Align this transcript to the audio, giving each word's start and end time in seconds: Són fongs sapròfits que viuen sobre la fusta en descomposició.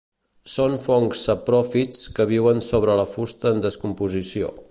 Són 0.53 0.77
fongs 0.85 1.25
sapròfits 1.27 2.01
que 2.17 2.27
viuen 2.33 2.65
sobre 2.69 2.97
la 3.01 3.07
fusta 3.13 3.55
en 3.57 3.65
descomposició. 3.67 4.53